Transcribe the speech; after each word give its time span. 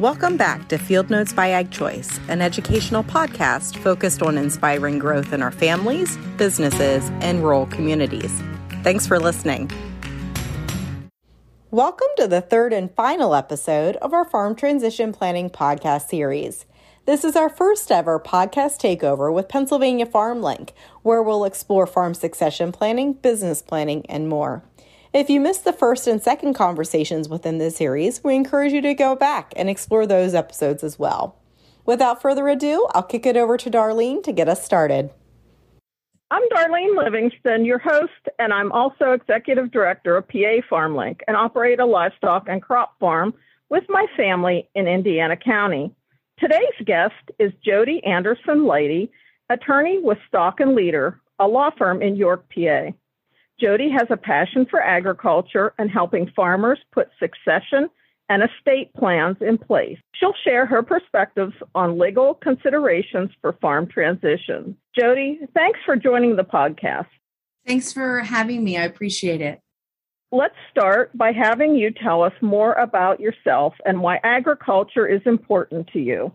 Welcome 0.00 0.36
back 0.36 0.68
to 0.70 0.76
Field 0.76 1.08
Notes 1.08 1.32
by 1.32 1.50
Ag 1.50 1.70
Choice, 1.70 2.18
an 2.26 2.42
educational 2.42 3.04
podcast 3.04 3.76
focused 3.76 4.22
on 4.22 4.36
inspiring 4.36 4.98
growth 4.98 5.32
in 5.32 5.40
our 5.40 5.52
families, 5.52 6.16
businesses, 6.36 7.08
and 7.20 7.44
rural 7.44 7.66
communities. 7.66 8.42
Thanks 8.82 9.06
for 9.06 9.20
listening. 9.20 9.70
Welcome 11.70 12.08
to 12.16 12.26
the 12.26 12.40
third 12.40 12.72
and 12.72 12.90
final 12.90 13.36
episode 13.36 13.94
of 13.98 14.12
our 14.12 14.24
Farm 14.24 14.56
Transition 14.56 15.12
Planning 15.12 15.48
podcast 15.48 16.08
series. 16.08 16.66
This 17.06 17.22
is 17.22 17.36
our 17.36 17.48
first 17.48 17.92
ever 17.92 18.18
podcast 18.18 18.80
takeover 18.80 19.32
with 19.32 19.48
Pennsylvania 19.48 20.06
FarmLink, 20.06 20.70
where 21.02 21.22
we'll 21.22 21.44
explore 21.44 21.86
farm 21.86 22.14
succession 22.14 22.72
planning, 22.72 23.12
business 23.12 23.62
planning, 23.62 24.04
and 24.06 24.28
more. 24.28 24.64
If 25.14 25.30
you 25.30 25.38
missed 25.38 25.62
the 25.62 25.72
first 25.72 26.08
and 26.08 26.20
second 26.20 26.54
conversations 26.54 27.28
within 27.28 27.58
this 27.58 27.76
series, 27.76 28.24
we 28.24 28.34
encourage 28.34 28.72
you 28.72 28.82
to 28.82 28.94
go 28.94 29.14
back 29.14 29.52
and 29.54 29.70
explore 29.70 30.08
those 30.08 30.34
episodes 30.34 30.82
as 30.82 30.98
well. 30.98 31.38
Without 31.86 32.20
further 32.20 32.48
ado, 32.48 32.88
I'll 32.96 33.04
kick 33.04 33.24
it 33.24 33.36
over 33.36 33.56
to 33.58 33.70
Darlene 33.70 34.24
to 34.24 34.32
get 34.32 34.48
us 34.48 34.64
started. 34.64 35.10
I'm 36.32 36.42
Darlene 36.48 36.96
Livingston, 36.96 37.64
your 37.64 37.78
host, 37.78 38.10
and 38.40 38.52
I'm 38.52 38.72
also 38.72 39.12
executive 39.12 39.70
director 39.70 40.16
of 40.16 40.26
PA 40.26 40.58
FarmLink 40.68 41.20
and 41.28 41.36
operate 41.36 41.78
a 41.78 41.86
livestock 41.86 42.48
and 42.48 42.60
crop 42.60 42.98
farm 42.98 43.34
with 43.70 43.84
my 43.88 44.06
family 44.16 44.68
in 44.74 44.88
Indiana 44.88 45.36
County. 45.36 45.94
Today's 46.40 46.84
guest 46.84 47.30
is 47.38 47.52
Jody 47.64 48.02
Anderson 48.02 48.64
Leedy, 48.64 49.10
attorney 49.48 50.00
with 50.02 50.18
Stock 50.26 50.58
and 50.58 50.74
Leader, 50.74 51.20
a 51.38 51.46
law 51.46 51.70
firm 51.78 52.02
in 52.02 52.16
York, 52.16 52.52
PA. 52.52 52.90
Jody 53.64 53.88
has 53.90 54.08
a 54.10 54.16
passion 54.18 54.66
for 54.68 54.82
agriculture 54.82 55.72
and 55.78 55.90
helping 55.90 56.30
farmers 56.36 56.78
put 56.92 57.08
succession 57.18 57.88
and 58.28 58.42
estate 58.42 58.92
plans 58.92 59.38
in 59.40 59.56
place. 59.56 59.96
She'll 60.14 60.34
share 60.44 60.66
her 60.66 60.82
perspectives 60.82 61.54
on 61.74 61.98
legal 61.98 62.34
considerations 62.34 63.30
for 63.40 63.54
farm 63.62 63.86
transition. 63.86 64.76
Jody, 64.98 65.40
thanks 65.54 65.78
for 65.86 65.96
joining 65.96 66.36
the 66.36 66.44
podcast. 66.44 67.06
Thanks 67.66 67.90
for 67.90 68.20
having 68.20 68.62
me. 68.62 68.76
I 68.76 68.82
appreciate 68.82 69.40
it. 69.40 69.60
Let's 70.30 70.56
start 70.70 71.16
by 71.16 71.32
having 71.32 71.74
you 71.74 71.90
tell 71.90 72.22
us 72.22 72.34
more 72.42 72.74
about 72.74 73.18
yourself 73.18 73.72
and 73.86 74.02
why 74.02 74.20
agriculture 74.24 75.06
is 75.06 75.22
important 75.24 75.88
to 75.94 76.00
you. 76.00 76.34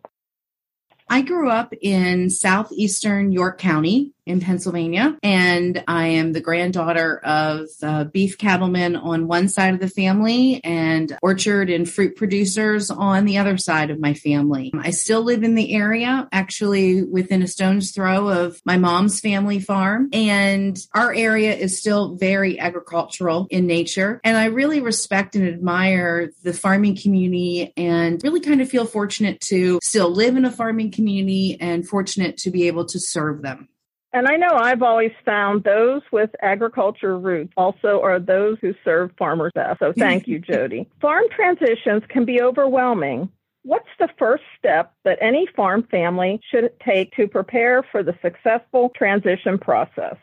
I 1.12 1.22
grew 1.22 1.50
up 1.50 1.74
in 1.82 2.30
southeastern 2.30 3.32
York 3.32 3.60
County 3.60 4.14
in 4.30 4.40
Pennsylvania. 4.40 5.18
And 5.24 5.84
I 5.88 6.08
am 6.08 6.34
the 6.34 6.40
granddaughter 6.40 7.20
of 7.20 7.68
uh, 7.82 8.04
beef 8.06 8.38
cattlemen 8.38 8.96
on 8.96 9.28
one 9.28 9.50
side 9.50 9.74
of 9.74 9.80
the 9.80 9.90
family 9.90 10.62
and 10.64 11.18
orchard 11.22 11.70
and 11.70 11.90
fruit 11.90 12.16
producers 12.16 12.92
on 12.92 13.26
the 13.26 13.40
other 13.40 13.58
side 13.58 13.90
of 13.90 14.00
my 14.00 14.14
family. 14.14 14.72
I 14.78 14.92
still 14.92 15.24
live 15.24 15.44
in 15.44 15.56
the 15.56 15.74
area, 15.74 16.28
actually 16.32 17.04
within 17.04 17.42
a 17.42 17.48
stone's 17.48 17.92
throw 17.92 18.30
of 18.30 18.62
my 18.66 18.78
mom's 18.78 19.20
family 19.20 19.60
farm. 19.60 20.10
And 20.14 20.80
our 20.94 21.14
area 21.14 21.56
is 21.56 21.80
still 21.80 22.16
very 22.16 22.60
agricultural 22.60 23.48
in 23.50 23.66
nature. 23.66 24.22
And 24.24 24.38
I 24.38 24.46
really 24.46 24.80
respect 24.80 25.36
and 25.36 25.48
admire 25.48 26.30
the 26.44 26.54
farming 26.54 26.98
community 26.98 27.74
and 27.76 28.22
really 28.24 28.42
kind 28.42 28.62
of 28.62 28.70
feel 28.70 28.86
fortunate 28.86 29.42
to 29.42 29.80
still 29.82 30.12
live 30.12 30.38
in 30.38 30.46
a 30.46 30.52
farming 30.52 30.92
community 30.92 31.58
and 31.60 31.88
fortunate 31.88 32.38
to 32.38 32.52
be 32.52 32.68
able 32.68 32.86
to 32.86 33.00
serve 33.00 33.42
them. 33.42 33.68
And 34.12 34.28
I 34.28 34.38
know 34.38 34.50
I've 34.56 34.82
always 34.82 35.12
found 35.24 35.64
those 35.64 36.02
with 36.12 36.32
agriculture 36.42 37.18
roots 37.18 37.54
also 37.56 38.02
are 38.02 38.20
those 38.20 38.58
who 38.60 38.74
serve 38.84 39.12
farmers 39.18 39.52
best. 39.54 39.80
So 39.80 39.94
thank 39.96 40.28
you, 40.28 40.40
Jody. 40.52 40.90
Farm 41.00 41.26
transitions 41.36 42.04
can 42.10 42.26
be 42.26 42.42
overwhelming. 42.42 43.30
What's 43.64 43.90
the 44.00 44.10
first 44.18 44.44
step 44.58 44.94
that 45.04 45.20
any 45.22 45.48
farm 45.56 45.84
family 45.92 46.42
should 46.50 46.72
take 46.80 47.14
to 47.18 47.28
prepare 47.28 47.84
for 47.92 48.02
the 48.02 48.16
successful 48.22 48.92
transition 48.96 49.60
process? 49.60 50.16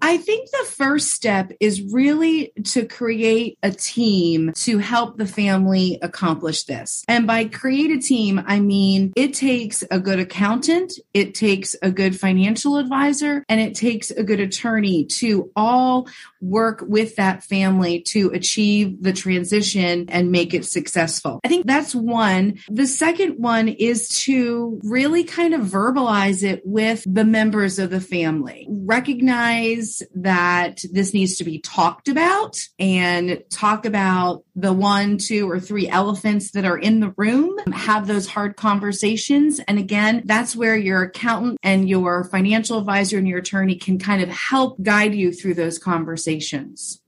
I 0.00 0.16
think 0.16 0.50
the 0.50 0.66
first 0.68 1.10
step 1.10 1.52
is 1.60 1.92
really 1.92 2.52
to 2.64 2.86
create 2.86 3.58
a 3.62 3.70
team 3.70 4.52
to 4.56 4.78
help 4.78 5.16
the 5.16 5.26
family 5.26 5.98
accomplish 6.02 6.64
this. 6.64 7.04
And 7.06 7.26
by 7.26 7.44
create 7.44 7.90
a 7.90 8.00
team, 8.00 8.42
I 8.44 8.60
mean 8.60 9.12
it 9.16 9.34
takes 9.34 9.84
a 9.90 10.00
good 10.00 10.18
accountant, 10.18 10.92
it 11.14 11.34
takes 11.34 11.76
a 11.82 11.90
good 11.90 12.18
financial 12.18 12.78
advisor, 12.78 13.44
and 13.48 13.60
it 13.60 13.74
takes 13.74 14.10
a 14.10 14.24
good 14.24 14.40
attorney 14.40 15.04
to 15.04 15.50
all 15.54 16.08
work 16.40 16.84
with 16.86 17.16
that 17.16 17.44
family 17.44 18.00
to 18.00 18.30
achieve 18.30 19.02
the 19.02 19.12
transition 19.12 20.06
and 20.08 20.32
make 20.32 20.52
it 20.52 20.64
successful. 20.64 21.40
I 21.44 21.48
think 21.48 21.66
that's 21.66 21.94
one. 21.94 22.58
The 22.68 22.86
second 22.86 23.38
one 23.38 23.68
is 23.68 24.08
to 24.24 24.80
really 24.82 25.22
kind 25.22 25.54
of 25.54 25.60
verbalize 25.62 26.42
it 26.42 26.62
with 26.64 27.04
the 27.06 27.24
members 27.24 27.78
of 27.78 27.90
the 27.90 28.00
family. 28.00 28.66
Recognize 28.68 29.91
that 30.14 30.82
this 30.92 31.12
needs 31.12 31.36
to 31.36 31.44
be 31.44 31.58
talked 31.58 32.08
about 32.08 32.58
and 32.78 33.42
talk 33.50 33.84
about 33.84 34.44
the 34.54 34.72
one, 34.72 35.18
two, 35.18 35.50
or 35.50 35.58
three 35.58 35.88
elephants 35.88 36.52
that 36.52 36.64
are 36.64 36.78
in 36.78 37.00
the 37.00 37.12
room, 37.16 37.58
have 37.72 38.06
those 38.06 38.28
hard 38.28 38.56
conversations. 38.56 39.60
And 39.60 39.78
again, 39.78 40.22
that's 40.24 40.54
where 40.54 40.76
your 40.76 41.02
accountant 41.02 41.58
and 41.62 41.88
your 41.88 42.24
financial 42.24 42.78
advisor 42.78 43.18
and 43.18 43.28
your 43.28 43.38
attorney 43.38 43.76
can 43.76 43.98
kind 43.98 44.22
of 44.22 44.28
help 44.28 44.82
guide 44.82 45.14
you 45.14 45.32
through 45.32 45.54
those 45.54 45.78
conversations. 45.78 47.00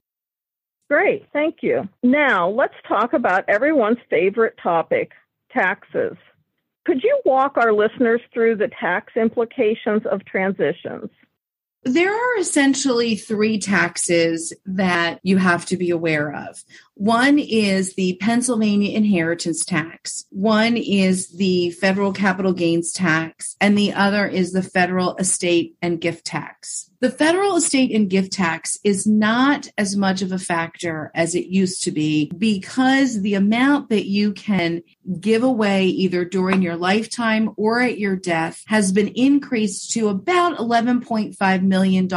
Great, 0.91 1.27
thank 1.33 1.57
you. 1.63 1.89
Now 2.03 2.49
let's 2.49 2.75
talk 2.87 3.15
about 3.15 3.45
everyone's 3.49 3.99
favorite 4.11 4.59
topic 4.63 5.13
taxes. 5.51 6.17
Could 6.85 7.03
you 7.03 7.19
walk 7.25 7.57
our 7.57 7.73
listeners 7.73 8.21
through 8.33 8.57
the 8.57 8.69
tax 8.79 9.15
implications 9.17 10.03
of 10.11 10.25
transitions? 10.27 11.11
There 11.85 12.15
are 12.15 12.39
essentially 12.39 13.15
three 13.15 13.59
taxes 13.59 14.55
that 14.65 15.21
you 15.23 15.37
have 15.37 15.67
to 15.67 15.77
be 15.77 15.91
aware 15.91 16.35
of. 16.35 16.63
One 16.95 17.39
is 17.39 17.95
the 17.95 18.17
Pennsylvania 18.21 18.97
inheritance 18.97 19.65
tax. 19.65 20.25
One 20.31 20.77
is 20.79 21.37
the 21.37 21.71
federal 21.73 22.13
capital 22.13 22.55
gains 22.55 22.93
tax. 22.93 23.57
And 23.61 23.77
the 23.77 23.93
other 23.93 24.27
is 24.27 24.53
the 24.53 24.63
federal 24.63 25.17
estate 25.17 25.77
and 25.83 26.01
gift 26.01 26.25
tax. 26.25 26.91
The 27.05 27.11
federal 27.11 27.57
estate 27.57 27.91
and 27.95 28.09
gift 28.09 28.33
tax 28.33 28.79
is 28.83 29.07
not 29.07 29.69
as 29.77 29.95
much 29.95 30.23
of 30.23 30.33
a 30.33 30.39
factor 30.39 31.11
as 31.15 31.35
it 31.35 31.49
used 31.49 31.83
to 31.83 31.91
be 31.91 32.33
because 32.39 33.21
the 33.21 33.35
amount 33.35 33.91
that 33.91 34.07
you 34.07 34.33
can 34.33 34.81
give 35.21 35.43
away 35.43 35.85
either 35.85 36.25
during 36.25 36.63
your 36.63 36.77
lifetime 36.77 37.51
or 37.59 37.83
at 37.83 37.99
your 37.99 38.17
death 38.17 38.63
has 38.69 38.91
been 38.91 39.09
increased 39.09 39.91
to 39.91 40.09
about 40.09 40.57
$11.5 40.57 41.63
million 41.63 42.09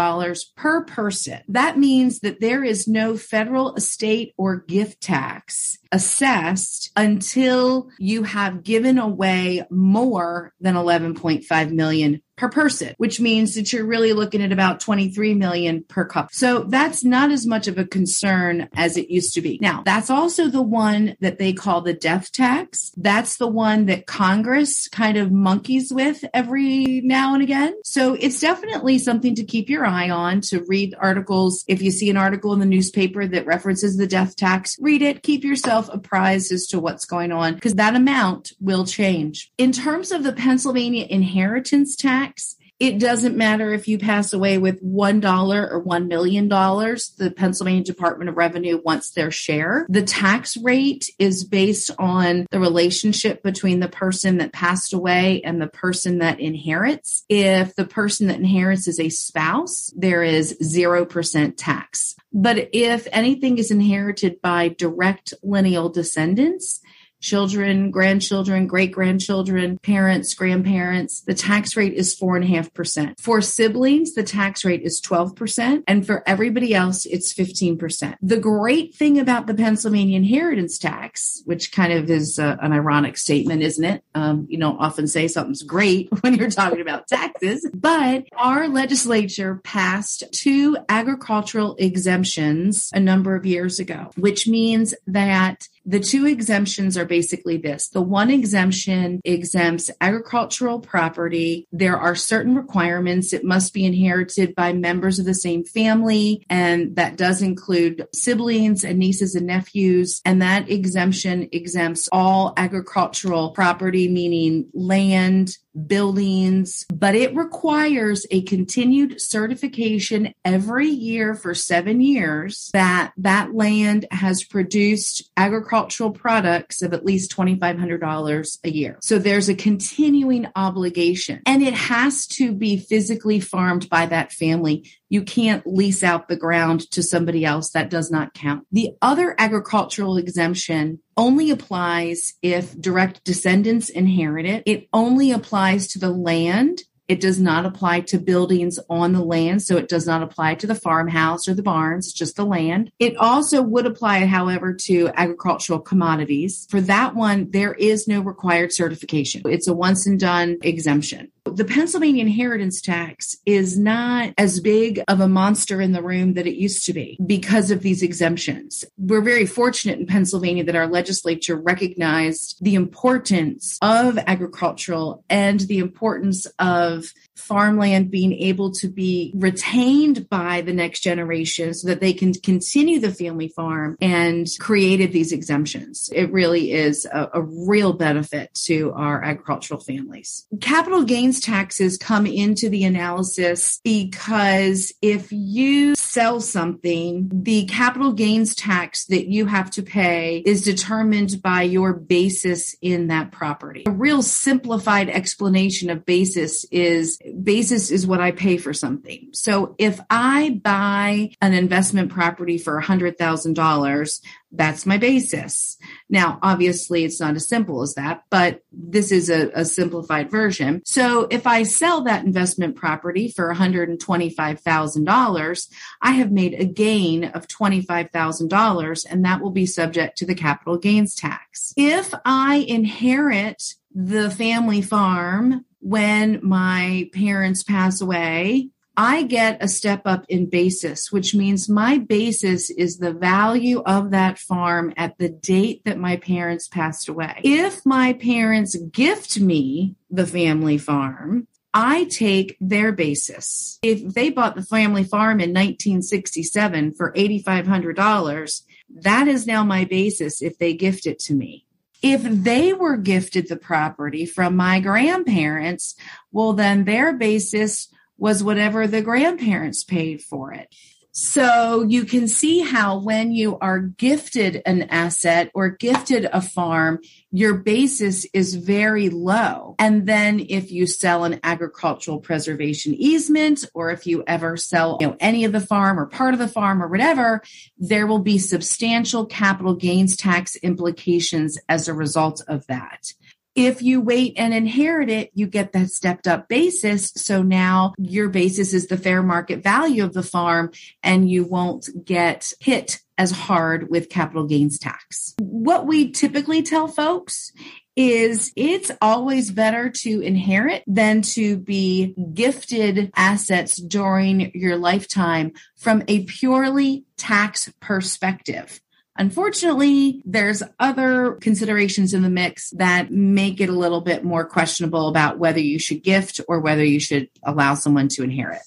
per 0.56 0.86
person. 0.86 1.42
That 1.50 1.78
means 1.78 2.22
that 2.22 2.40
there 2.40 2.64
is 2.64 2.88
no 2.88 3.18
federal 3.18 3.76
estate 3.76 4.34
or 4.38 4.62
gift 4.62 5.02
tax 5.02 5.80
assessed 5.92 6.92
until 6.96 7.90
you 8.00 8.24
have 8.24 8.64
given 8.64 8.98
away 8.98 9.66
more 9.70 10.54
than 10.62 10.76
11.5 10.76 11.72
million 11.72 12.22
per 12.38 12.50
person, 12.50 12.94
which 12.98 13.20
means 13.20 13.56
that 13.56 13.74
you're 13.74 13.86
really 13.86 14.14
looking 14.14 14.42
at 14.42 14.52
about 14.52 14.80
23 14.80 15.34
million 15.34 15.84
per 15.84 16.06
couple. 16.06 16.30
So 16.32 16.64
that's 16.64 17.04
not 17.04 17.32
as 17.32 17.46
much 17.46 17.68
of 17.68 17.78
a 17.78 17.86
concern 17.86 18.70
as 18.76 18.96
it 18.96 19.10
used 19.10 19.34
to 19.34 19.42
be. 19.42 19.58
Now, 19.62 19.82
that's 19.84 20.10
also 20.10 20.48
the 20.48 20.62
one 20.62 21.18
that 21.20 21.40
they 21.40 21.52
call 21.52 21.82
the 21.82 21.94
death 21.94 22.32
tax. 22.32 22.92
That's 22.96 23.38
the 23.38 23.48
one 23.48 23.88
that 23.88 24.06
Congress 24.06 24.88
kind 24.88 25.18
of 25.18 25.32
monkeys 25.32 25.92
with 25.92 26.24
every 26.34 27.02
now 27.04 27.34
and 27.34 27.44
again. 27.44 27.76
So 27.84 28.14
it's 28.14 28.40
definitely 28.40 29.00
something 29.00 29.36
to 29.36 29.44
keep 29.44 29.70
your 29.70 29.86
eye 29.86 30.10
on 30.10 30.42
to 30.42 30.64
read 30.68 30.96
articles. 31.00 31.66
If 31.68 31.82
you 31.82 31.90
see 31.92 32.10
an 32.10 32.18
article 32.18 32.54
in 32.54 32.60
the 32.60 32.66
newspaper 32.66 33.26
that 33.26 33.48
references 33.48 33.98
the 33.98 34.08
death 34.08 34.36
tax, 34.36 34.78
read 34.80 35.02
it, 35.02 35.24
keep 35.24 35.44
yourself 35.44 35.90
apprised 35.92 36.52
as 36.52 36.68
to 36.68 36.80
what's 36.80 37.06
going 37.06 37.32
on 37.32 37.56
because 37.56 37.76
that 37.76 37.96
amount 37.96 38.54
will 38.60 38.86
change. 38.86 39.52
In 39.58 39.72
terms 39.72 40.12
of 40.12 40.24
the 40.24 40.34
Pennsylvania 40.34 41.08
inheritance 41.10 41.96
tax, 41.96 42.27
tax. 42.28 42.56
It 42.80 43.00
doesn't 43.00 43.36
matter 43.36 43.74
if 43.74 43.88
you 43.88 43.98
pass 43.98 44.34
away 44.34 44.60
with 44.60 44.84
$1 44.84 45.72
or 45.72 45.84
$1 45.84 46.08
million. 46.08 46.48
The 46.48 47.34
Pennsylvania 47.36 47.84
Department 47.84 48.30
of 48.30 48.38
Revenue 48.38 48.80
wants 48.84 49.12
their 49.12 49.32
share. 49.32 49.88
The 49.90 50.04
tax 50.04 50.56
rate 50.58 51.10
is 51.18 51.44
based 51.44 51.90
on 51.98 52.46
the 52.52 52.60
relationship 52.60 53.42
between 53.42 53.80
the 53.80 53.90
person 53.90 54.38
that 54.38 54.54
passed 54.54 54.94
away 54.94 55.42
and 55.42 55.60
the 55.60 55.68
person 55.68 56.20
that 56.20 56.40
inherits. 56.40 57.26
If 57.30 57.74
the 57.76 57.86
person 57.86 58.28
that 58.28 58.38
inherits 58.38 58.88
is 58.88 59.00
a 59.00 59.10
spouse, 59.10 59.92
there 59.96 60.22
is 60.22 60.56
0% 60.62 61.54
tax. 61.58 62.16
But 62.32 62.70
if 62.74 63.08
anything 63.12 63.58
is 63.58 63.72
inherited 63.72 64.40
by 64.42 64.68
direct 64.68 65.34
lineal 65.42 65.90
descendants, 65.90 66.80
children, 67.22 67.92
grandchildren, 67.92 68.68
great 68.68 68.92
grandchildren, 68.92 69.78
parents, 69.80 70.34
grandparents, 70.34 71.22
the 71.22 71.34
tax 71.34 71.76
rate 71.76 71.94
is 71.94 72.14
four 72.14 72.36
and 72.36 72.46
a 72.46 72.48
half 72.48 72.74
percent. 72.74 73.20
For 73.20 73.42
siblings, 73.42 74.14
the 74.14 74.24
tax 74.24 74.64
rate 74.64 74.82
is 74.82 75.02
12%. 75.02 75.84
And 75.88 76.06
for 76.06 76.24
everybody 76.28 76.74
else, 76.74 77.06
it's 77.06 77.34
15%. 77.34 78.16
The 78.22 78.40
great 78.40 78.96
thing 78.96 79.20
about 79.20 79.48
the 79.48 79.54
Pennsylvania 79.54 80.18
inheritance 80.18 80.78
tax, 80.78 81.42
which 81.46 81.72
kind 81.72 81.94
of 81.94 82.10
is 82.10 82.40
a, 82.40 82.58
an 82.62 82.74
ironic 82.74 83.18
statement, 83.18 83.62
isn't 83.62 83.84
it? 83.84 84.04
Um, 84.14 84.46
you 84.50 84.60
don't 84.60 84.78
often 84.78 85.08
say 85.08 85.28
something's 85.28 85.64
great 85.64 86.10
when 86.22 86.36
you're 86.36 86.50
talking 86.50 86.82
about 86.82 87.08
taxes, 87.08 87.68
but 87.74 88.26
our 88.38 88.68
legislature 88.68 89.62
passed 89.64 90.24
two 90.32 90.78
agricultural 90.90 91.76
exemptions 91.80 92.90
a 92.94 93.00
number 93.00 93.36
of 93.36 93.46
years 93.46 93.80
ago, 93.80 94.12
which 94.16 94.48
means 94.48 94.94
that 95.08 95.68
the 95.88 96.02
two 96.02 96.28
exemptions 96.28 96.98
are 96.98 97.06
basically 97.06 97.58
this. 97.58 97.88
The 97.88 98.02
one 98.02 98.30
exemption 98.30 99.22
exempts 99.24 99.90
agricultural 100.02 100.82
property. 100.82 101.66
There 101.72 101.98
are 101.98 102.14
certain 102.14 102.56
requirements. 102.56 103.32
It 103.32 103.46
must 103.46 103.74
be 103.74 103.86
inherited 103.86 104.54
by 104.54 104.74
members 104.74 105.18
of 105.18 105.26
the 105.26 105.34
same 105.34 105.64
family. 105.64 106.46
And 106.50 106.98
that 106.98 107.16
does 107.16 107.42
include 107.42 108.06
siblings 108.14 108.84
and 108.84 109.00
nieces 109.00 109.34
and 109.34 109.48
nephews. 109.48 110.22
And 110.26 110.42
that 110.42 110.70
exemption 110.70 111.48
exempts 111.54 112.10
all 112.12 112.54
agricultural 112.58 113.52
property, 113.52 114.10
meaning 114.10 114.70
land, 114.74 115.58
buildings, 115.86 116.86
but 116.92 117.16
it 117.16 117.36
requires 117.36 118.26
a 118.32 118.42
continued 118.44 119.22
certification 119.22 120.34
every 120.44 120.88
year 120.88 121.36
for 121.36 121.54
seven 121.54 122.02
years 122.02 122.70
that 122.74 123.14
that 123.18 123.54
land 123.54 124.06
has 124.12 124.44
produced 124.44 125.30
agricultural 125.38 126.12
products 126.12 126.82
of 126.82 126.94
at 126.94 127.06
least 127.06 127.36
$2,500 127.36 128.58
a 128.64 128.72
year. 128.72 128.98
So 129.02 129.20
there's 129.20 129.50
a 129.50 129.56
continuing 129.56 130.48
obligation 130.56 131.42
and 131.46 131.62
it 131.62 131.74
has 131.74 132.28
to 132.28 132.54
be 132.54 132.78
physically 132.78 133.40
farmed 133.40 133.90
by 133.90 134.06
that 134.08 134.32
family. 134.32 134.92
You 135.10 135.24
can't 135.24 135.66
lease 135.66 136.04
out 136.04 136.28
the 136.28 136.36
ground 136.36 136.90
to 136.92 137.02
somebody 137.02 137.46
else. 137.46 137.72
That 137.72 137.90
does 137.90 138.12
not 138.12 138.34
count. 138.34 138.66
The 138.72 138.92
other 139.02 139.36
agricultural 139.38 140.18
exemption 140.18 141.00
only 141.16 141.50
applies 141.50 142.34
if 142.42 142.80
direct 142.80 143.24
descendants 143.24 143.90
inherit 143.90 144.46
it. 144.46 144.64
It 144.66 144.88
only 144.94 145.32
applies 145.32 145.88
to 145.90 146.00
the 146.00 146.12
land 146.12 146.82
it 147.08 147.22
does 147.22 147.40
not 147.40 147.66
apply 147.66 148.02
to 148.02 148.20
buildings 148.20 148.80
on 148.90 149.14
the 149.14 149.24
land, 149.24 149.64
so 149.64 149.78
it 149.78 149.88
does 149.88 150.06
not 150.06 150.22
apply 150.22 150.56
to 150.56 150.68
the 150.68 150.76
farmhouse 150.76 151.48
or 151.48 151.54
the 151.54 151.64
barns, 151.64 152.12
just 152.12 152.36
the 152.36 152.46
land. 152.46 152.92
It 153.00 153.16
also 153.16 153.62
would 153.62 153.86
apply, 153.86 154.26
however, 154.26 154.74
to 154.74 155.10
agricultural 155.16 155.80
commodities. 155.80 156.68
For 156.70 156.82
that 156.82 157.16
one, 157.16 157.50
there 157.52 157.74
is 157.74 158.08
no 158.08 158.20
required 158.20 158.74
certification. 158.74 159.42
It's 159.46 159.68
a 159.68 159.74
once 159.74 160.06
and 160.06 160.20
done 160.20 160.58
exemption. 160.62 161.32
The 161.50 161.66
Pennsylvania 161.66 162.22
inheritance 162.22 162.82
tax 162.82 163.36
is 163.46 163.78
not 163.78 164.34
as 164.38 164.60
big 164.60 165.02
of 165.08 165.20
a 165.20 165.28
monster 165.28 165.82
in 165.82 165.92
the 165.92 166.02
room 166.02 166.34
that 166.34 166.48
it 166.48 166.56
used 166.56 166.86
to 166.86 166.94
be 166.94 167.18
because 167.26 167.72
of 167.72 167.82
these 167.82 168.02
exemptions. 168.02 168.84
We're 168.98 169.22
very 169.22 169.46
fortunate 169.46 170.00
in 170.00 170.06
Pennsylvania 170.06 170.64
that 170.66 170.76
our 170.76 170.88
legislature 170.88 171.56
recognized 171.56 172.58
the 172.62 172.76
importance 172.76 173.78
of 173.82 174.18
agricultural 174.18 175.24
and 175.30 175.60
the 175.62 175.80
importance 175.80 176.46
of 176.60 177.14
farmland 177.38 178.12
being 178.12 178.34
able 178.34 178.72
to 178.72 178.88
be 178.88 179.32
retained 179.36 180.30
by 180.30 180.62
the 180.62 180.74
next 180.74 181.02
generation 181.02 181.74
so 181.74 181.88
that 181.88 182.02
they 182.02 182.14
can 182.14 182.34
continue 182.34 183.00
the 183.00 183.12
family 183.12 183.48
farm 183.50 183.98
and 184.02 184.48
created 184.60 185.12
these 185.12 185.32
exemptions. 185.32 186.10
It 186.14 186.32
really 186.32 186.72
is 186.72 187.06
a, 187.06 187.30
a 187.34 187.42
real 187.42 187.94
benefit 187.94 188.54
to 188.66 188.92
our 188.94 189.24
agricultural 189.24 189.80
families. 189.80 190.46
Capital 190.62 191.04
gains 191.04 191.40
taxes 191.40 191.98
come 191.98 192.26
into 192.26 192.70
the 192.70 192.84
analysis 192.84 193.80
because 193.84 194.94
if 195.02 195.32
you 195.32 195.96
sell 195.96 196.42
something, 196.42 197.30
the 197.32 197.66
capital 197.66 198.14
gains 198.14 198.56
tax 198.56 199.06
that 199.06 199.28
you 199.28 199.46
have 199.46 199.70
to 199.72 199.84
pay 199.84 200.44
is 200.46 200.64
determined 200.64 201.42
by 201.42 201.62
your 201.62 201.94
basis 201.94 202.76
in 202.82 203.08
that 203.08 203.32
property. 203.32 203.84
A 203.88 203.92
real 203.92 204.22
simplified 204.22 205.10
explanation 205.10 205.90
of 205.90 206.06
basis 206.06 206.66
is 206.72 207.20
basis 207.44 207.92
is 207.92 208.08
what 208.08 208.22
I 208.22 208.32
pay 208.32 208.58
for 208.58 208.74
something. 208.74 209.30
So 209.34 209.76
if 209.78 210.00
I 210.10 210.60
buy 210.64 211.32
an 211.42 211.54
investment 211.54 212.12
property 212.12 212.58
for 212.58 212.82
$100,000, 212.82 214.22
that's 214.52 214.86
my 214.86 214.98
basis. 214.98 215.78
Now, 216.10 216.40
obviously, 216.42 217.04
it's 217.04 217.20
not 217.20 217.36
as 217.36 217.48
simple 217.48 217.82
as 217.82 217.96
that, 217.96 218.24
but 218.30 218.62
this 218.72 219.12
is 219.12 219.30
a, 219.30 219.50
a 219.54 219.66
simplified 219.66 220.32
version. 220.32 220.82
So 220.86 221.28
if 221.30 221.46
I 221.46 221.64
sell 221.64 222.04
that 222.04 222.26
investment 222.26 222.76
property 222.76 223.30
for 223.30 223.54
$125,000, 223.54 225.68
I 226.02 226.12
have 226.12 226.32
made 226.32 226.54
a 226.54 226.66
gain 226.66 227.26
of 227.26 227.48
$25,000, 227.48 229.06
and 229.10 229.26
that 229.26 229.42
will 229.42 229.52
be 229.52 229.66
subject 229.66 230.18
to 230.20 230.26
the 230.26 230.36
capital 230.36 230.78
gains 230.78 231.14
tax. 231.14 231.74
If 231.76 232.14
I 232.24 232.66
inherit 232.68 233.74
the 233.94 234.30
family 234.30 234.82
farm 234.82 235.66
when 235.80 236.40
my 236.44 237.10
parents 237.14 237.64
pass 237.64 238.02
away, 238.02 238.70
I 239.00 239.24
get 239.24 239.64
a 239.64 239.68
step 239.68 240.02
up 240.06 240.26
in 240.28 240.50
basis, 240.50 241.12
which 241.12 241.36
means 241.36 241.70
my 241.70 242.00
basis 242.00 242.72
is 242.72 242.98
the 242.98 243.14
value 243.14 243.84
of 243.86 244.10
that 244.10 244.40
farm 244.40 244.92
at 244.98 245.20
the 245.20 245.30
date 245.30 245.84
that 245.86 246.00
my 246.00 246.18
parents 246.18 246.68
passed 246.68 247.08
away. 247.08 247.42
If 247.44 247.86
my 247.86 248.14
parents 248.14 248.76
gift 248.76 249.40
me 249.40 249.96
the 250.10 250.26
family 250.26 250.80
farm, 250.80 251.48
I 251.76 252.06
take 252.06 252.58
their 252.60 252.92
basis. 252.92 253.78
If 253.84 254.16
they 254.16 254.32
bought 254.32 254.56
the 254.56 254.64
family 254.64 255.04
farm 255.04 255.40
in 255.40 255.52
1967 255.52 256.96
for 256.96 257.14
$8,500, 257.14 258.62
that 259.02 259.28
is 259.28 259.46
now 259.46 259.64
my 259.64 259.86
basis 259.86 260.42
if 260.42 260.58
they 260.58 260.74
gift 260.74 261.06
it 261.06 261.20
to 261.20 261.36
me. 261.36 261.67
If 262.02 262.22
they 262.24 262.74
were 262.74 262.98
gifted 262.98 263.50
the 263.50 263.58
property 263.58 264.26
from 264.26 264.56
my 264.56 264.80
grandparents, 264.80 265.96
well, 266.32 266.54
then 266.54 266.86
their 266.86 267.14
basis 267.14 267.90
was 268.18 268.44
whatever 268.44 268.88
the 268.88 269.02
grandparents 269.02 269.84
paid 269.84 270.22
for 270.22 270.54
it. 270.54 270.74
So 271.20 271.82
you 271.82 272.06
can 272.06 272.28
see 272.28 272.60
how 272.60 273.00
when 273.00 273.32
you 273.32 273.58
are 273.58 273.80
gifted 273.80 274.62
an 274.68 274.84
asset 274.84 275.50
or 275.56 275.72
gifted 275.72 276.30
a 276.32 276.44
farm, 276.44 277.00
your 277.32 277.56
basis 277.56 278.28
is 278.36 278.54
very 278.54 279.10
low. 279.10 279.74
And 279.80 280.06
then 280.06 280.46
if 280.48 280.72
you 280.72 280.86
sell 280.86 281.24
an 281.24 281.40
agricultural 281.44 282.20
preservation 282.20 282.94
easement, 282.94 283.66
or 283.74 283.90
if 283.90 284.06
you 284.06 284.24
ever 284.28 284.58
sell 284.58 285.00
you 285.02 285.08
know, 285.08 285.18
any 285.20 285.44
of 285.44 285.54
the 285.54 285.60
farm 285.60 286.00
or 286.00 286.06
part 286.06 286.36
of 286.36 286.40
the 286.40 286.48
farm 286.48 286.84
or 286.84 286.88
whatever, 286.88 287.42
there 287.80 288.06
will 288.06 288.20
be 288.20 288.38
substantial 288.38 289.26
capital 289.26 289.74
gains 289.74 290.16
tax 290.18 290.56
implications 290.58 291.58
as 291.68 291.88
a 291.88 291.96
result 291.96 292.44
of 292.48 292.68
that. 292.68 293.12
If 293.58 293.82
you 293.82 294.02
wait 294.02 294.34
and 294.38 294.54
inherit 294.54 295.10
it, 295.10 295.32
you 295.34 295.48
get 295.48 295.72
that 295.72 295.90
stepped 295.90 296.28
up 296.28 296.48
basis. 296.48 297.12
So 297.16 297.42
now 297.42 297.96
your 297.98 298.30
basis 298.30 298.72
is 298.72 298.86
the 298.86 298.98
fair 298.98 299.24
market 299.24 299.64
value 299.64 300.04
of 300.04 300.14
the 300.14 300.22
farm 300.22 300.70
and 301.02 301.28
you 301.28 301.44
won't 301.44 301.90
get 302.06 302.54
hit 302.60 303.00
as 303.18 303.32
hard 303.32 303.90
with 303.90 304.10
capital 304.10 304.46
gains 304.46 304.78
tax. 304.78 305.34
What 305.40 305.88
we 305.88 306.12
typically 306.12 306.62
tell 306.62 306.88
folks 306.88 307.52
is 307.96 308.54
it's 308.56 308.92
always 309.02 309.50
better 309.50 309.90
to 309.90 310.22
inherit 310.22 310.84
than 310.86 311.24
to 311.24 311.58
be 311.58 312.14
gifted 312.36 313.12
assets 313.16 313.78
during 313.78 314.52
your 314.54 314.78
lifetime 314.78 315.54
from 315.76 316.04
a 316.08 316.26
purely 316.26 317.06
tax 317.18 317.74
perspective. 317.80 318.80
Unfortunately, 319.18 320.22
there's 320.26 320.62
other 320.80 321.38
considerations 321.42 322.14
in 322.14 322.22
the 322.22 322.30
mix 322.30 322.70
that 322.72 323.12
make 323.12 323.60
it 323.60 323.70
a 323.70 323.74
little 323.74 324.02
bit 324.02 324.24
more 324.24 324.46
questionable 324.46 325.08
about 325.08 325.40
whether 325.40 325.60
you 325.60 325.80
should 325.80 326.04
gift 326.04 326.40
or 326.48 326.60
whether 326.60 326.84
you 326.84 327.00
should 327.00 327.30
allow 327.44 327.74
someone 327.74 328.08
to 328.10 328.24
inherit. 328.24 328.62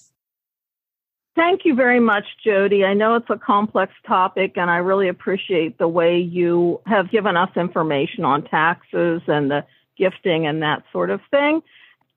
Thank 1.37 1.65
you 1.65 1.75
very 1.75 2.01
much, 2.01 2.25
Jody. 2.45 2.85
I 2.85 2.95
know 2.95 3.15
it's 3.15 3.31
a 3.31 3.39
complex 3.39 3.93
topic, 4.07 4.55
and 4.57 4.69
I 4.69 4.79
really 4.79 5.09
appreciate 5.09 5.79
the 5.79 5.89
way 5.89 6.19
you 6.19 6.81
have 6.87 7.11
given 7.11 7.37
us 7.37 7.51
information 7.57 8.25
on 8.25 8.43
taxes 8.43 9.23
and 9.29 9.51
the 9.51 9.65
gifting 9.97 10.47
and 10.47 10.63
that 10.63 10.83
sort 10.93 11.11
of 11.11 11.21
thing. 11.31 11.63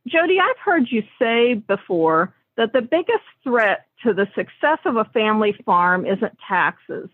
Jody, 0.08 0.40
I've 0.40 0.58
heard 0.58 0.88
you 0.90 1.04
say 1.20 1.54
before 1.54 2.34
that 2.58 2.74
the 2.74 2.82
biggest 2.82 3.24
threat 3.44 3.86
to 4.04 4.14
the 4.14 4.28
success 4.36 4.80
of 4.86 4.96
a 4.96 5.06
family 5.06 5.56
farm 5.66 6.06
isn't 6.06 6.38
taxes, 6.48 7.10